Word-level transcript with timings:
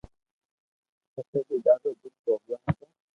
پسي 1.13 1.39
بي 1.47 1.55
ڌاڌو 1.65 1.89
دوک 1.99 2.13
ڀوگيو 2.25 2.55
ھو 2.63 2.73